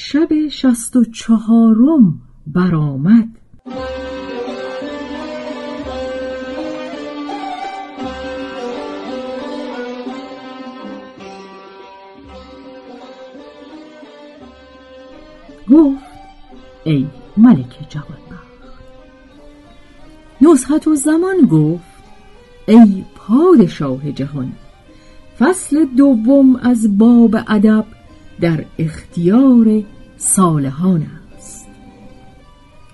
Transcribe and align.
شب 0.00 0.48
شست 0.48 0.96
و 0.96 1.04
چهارم 1.04 2.20
برآمد. 2.46 3.28
گفت 15.70 16.04
ای 16.84 17.06
ملک 17.36 17.86
جوانبخت. 17.88 18.18
نزهت 20.40 20.88
و 20.88 20.94
زمان 20.94 21.46
گفت 21.50 21.84
ای 22.68 23.04
پادشاه 23.14 24.12
جهان 24.12 24.52
فصل 25.38 25.84
دوم 25.84 26.56
از 26.56 26.98
باب 26.98 27.36
ادب 27.48 27.84
در 28.40 28.64
اختیار 28.78 29.82
صالحان 30.16 31.06
است. 31.36 31.68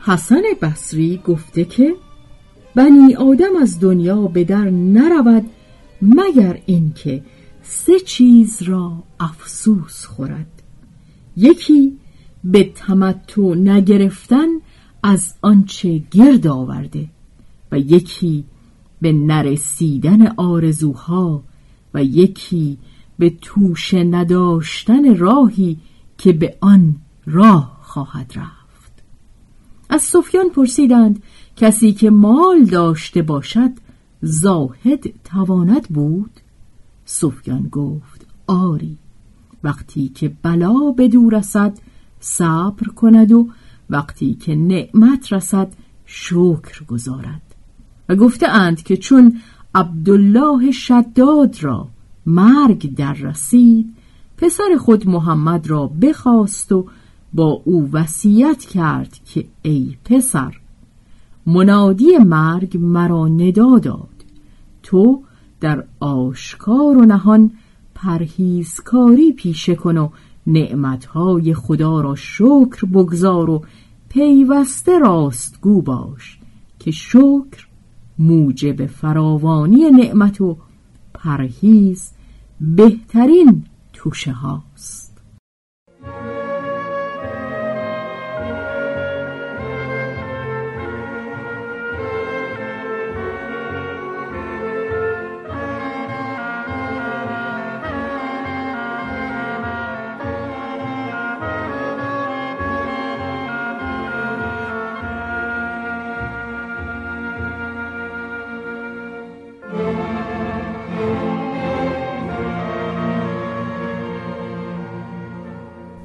حسن 0.00 0.42
بصری 0.62 1.20
گفته 1.26 1.64
که 1.64 1.94
بنی 2.74 3.14
آدم 3.14 3.56
از 3.62 3.80
دنیا 3.80 4.20
به 4.20 4.44
در 4.44 4.70
نرود 4.70 5.50
مگر 6.02 6.60
اینکه 6.66 7.22
سه 7.62 8.00
چیز 8.00 8.62
را 8.62 9.02
افسوس 9.20 10.06
خورد. 10.06 10.62
یکی 11.36 11.98
به 12.44 12.64
تمتع 12.74 13.54
نگرفتن 13.54 14.46
از 15.02 15.34
آنچه 15.42 16.02
گرد 16.10 16.46
آورده 16.46 17.08
و 17.72 17.78
یکی 17.78 18.44
به 19.00 19.12
نرسیدن 19.12 20.26
آرزوها 20.26 21.42
و 21.94 22.04
یکی 22.04 22.78
به 23.20 23.30
توشه 23.40 24.04
نداشتن 24.04 25.16
راهی 25.16 25.78
که 26.18 26.32
به 26.32 26.56
آن 26.60 26.94
راه 27.26 27.78
خواهد 27.82 28.32
رفت. 28.36 29.02
از 29.88 30.02
سفیان 30.02 30.48
پرسیدند 30.48 31.22
کسی 31.56 31.92
که 31.92 32.10
مال 32.10 32.64
داشته 32.64 33.22
باشد 33.22 33.70
زاهد 34.22 35.22
تواند 35.24 35.88
بود؟ 35.88 36.30
سفیان 37.04 37.68
گفت 37.68 38.26
آری 38.46 38.98
وقتی 39.64 40.08
که 40.08 40.32
بلا 40.42 40.90
به 40.96 41.08
دور 41.08 41.38
رسد 41.38 41.78
صبر 42.20 42.88
کند 42.88 43.32
و 43.32 43.48
وقتی 43.90 44.34
که 44.34 44.54
نعمت 44.54 45.32
رسد 45.32 45.72
شکر 46.06 46.84
گذارد. 46.88 47.42
و 48.08 48.16
گفته 48.16 48.48
اند 48.48 48.82
که 48.82 48.96
چون 48.96 49.40
عبدالله 49.74 50.70
شداد 50.70 51.56
را 51.60 51.88
مرگ 52.26 52.94
در 52.94 53.12
رسید. 53.12 53.94
پسر 54.36 54.76
خود 54.78 55.08
محمد 55.08 55.70
را 55.70 55.86
بخواست 55.86 56.72
و 56.72 56.86
با 57.34 57.62
او 57.64 57.88
وصیت 57.92 58.64
کرد 58.64 59.18
که 59.24 59.44
ای 59.62 59.96
پسر 60.04 60.56
منادی 61.46 62.18
مرگ 62.18 62.78
مرا 62.80 63.28
ندا 63.28 63.78
داد. 63.78 64.08
تو 64.82 65.22
در 65.60 65.84
آشکار 66.00 66.98
و 66.98 67.04
نهان 67.04 67.50
پرهیزکاری 67.94 69.32
پیشه 69.32 69.74
کن 69.74 69.96
و 69.98 70.08
نعمتهای 70.46 71.54
خدا 71.54 72.00
را 72.00 72.14
شکر 72.14 72.86
بگذار 72.94 73.50
و 73.50 73.62
پیوسته 74.08 74.98
راستگو 74.98 75.82
باش 75.82 76.38
که 76.78 76.90
شکر 76.90 77.66
موجب 78.18 78.86
فراوانی 78.86 79.90
نعمت 79.90 80.40
و 80.40 80.56
پرهیز 81.24 82.10
بهترین 82.60 83.64
توشه 83.92 84.32
هاست. 84.32 85.09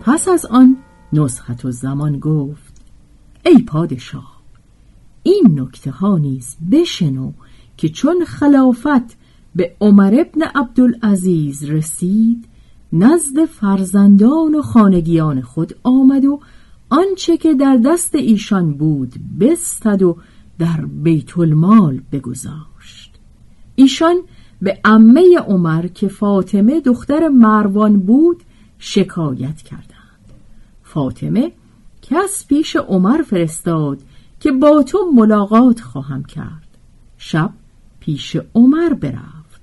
پس 0.06 0.28
از 0.28 0.46
آن 0.46 0.78
نسخت 1.14 1.66
و 1.66 1.72
زمان 1.72 2.20
گفت 2.20 2.74
ای 3.46 3.62
پادشاه 3.62 4.42
این 5.24 5.44
نکته 5.60 5.92
ها 5.92 6.18
نیز 6.18 6.58
بشنو 6.72 7.32
که 7.78 7.90
چون 7.90 8.26
خلافت 8.26 9.18
به 9.56 9.76
عمر 9.82 10.16
ابن 10.20 10.42
عبدالعزیز 10.56 11.64
رسید 11.64 12.46
نزد 12.94 13.46
فرزندان 13.46 14.56
و 14.56 14.62
خانگیان 14.62 15.42
خود 15.42 15.76
آمد 15.84 16.26
و 16.26 16.40
آنچه 16.90 17.38
که 17.38 17.54
در 17.54 17.78
دست 17.86 18.16
ایشان 18.16 18.74
بود 18.74 19.14
بستد 19.40 20.04
و 20.04 20.18
در 20.60 20.86
بیت 20.86 21.38
المال 21.38 22.02
بگذاشت. 22.12 23.12
ایشان 23.76 24.16
به 24.62 24.80
عمه 24.86 25.40
عمر 25.48 25.88
که 25.88 26.08
فاطمه 26.08 26.80
دختر 26.80 27.28
مروان 27.28 28.00
بود 28.00 28.44
شکایت 28.80 29.62
کردند 29.62 29.95
فاطمه 30.96 31.52
کس 32.02 32.46
پیش 32.48 32.76
عمر 32.76 33.22
فرستاد 33.22 34.00
که 34.40 34.52
با 34.52 34.84
تو 34.84 35.12
ملاقات 35.14 35.82
خواهم 35.82 36.24
کرد. 36.24 36.78
شب 37.18 37.54
پیش 38.00 38.38
عمر 38.56 38.94
برفت. 38.94 39.62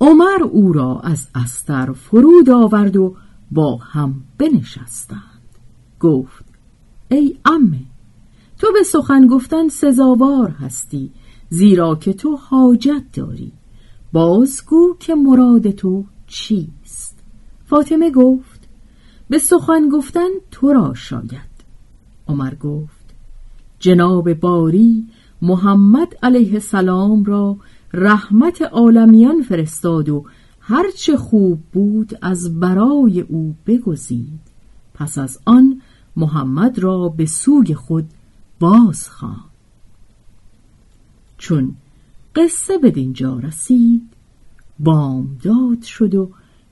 عمر 0.00 0.42
او 0.42 0.72
را 0.72 1.00
از 1.00 1.28
استر 1.34 1.92
فرود 1.92 2.50
آورد 2.50 2.96
و 2.96 3.16
با 3.50 3.76
هم 3.76 4.14
بنشستند. 4.38 5.40
گفت 6.00 6.44
ای 7.08 7.36
امه 7.44 7.80
تو 8.58 8.66
به 8.72 8.82
سخن 8.82 9.26
گفتن 9.26 9.68
سزاوار 9.68 10.50
هستی 10.50 11.10
زیرا 11.48 11.94
که 11.94 12.12
تو 12.12 12.36
حاجت 12.36 13.04
داری. 13.12 13.52
بازگو 14.12 14.96
که 15.00 15.14
مراد 15.14 15.70
تو 15.70 16.04
چیست. 16.26 17.18
فاطمه 17.64 18.10
گفت 18.10 18.51
به 19.32 19.38
سخن 19.38 19.88
گفتن 19.88 20.28
تو 20.50 20.72
را 20.72 20.94
شاید. 20.94 21.52
عمر 22.28 22.54
گفت 22.54 23.14
جناب 23.78 24.34
باری 24.34 25.06
محمد 25.42 26.14
علیه 26.22 26.52
السلام 26.52 27.24
را 27.24 27.56
رحمت 27.92 28.62
عالمیان 28.62 29.42
فرستاد 29.42 30.08
و 30.08 30.24
هرچه 30.60 31.16
خوب 31.16 31.60
بود 31.72 32.18
از 32.22 32.60
برای 32.60 33.20
او 33.20 33.54
بگزید. 33.66 34.40
پس 34.94 35.18
از 35.18 35.38
آن 35.44 35.80
محمد 36.16 36.78
را 36.78 37.08
به 37.08 37.26
سوی 37.26 37.74
خود 37.74 38.08
باز 38.60 39.08
خواند 39.08 39.50
چون 41.38 41.74
قصه 42.34 42.78
به 42.78 42.90
دینجا 42.90 43.38
رسید 43.38 44.10
بامداد 44.78 45.82
شد 45.82 46.14
و 46.14 46.30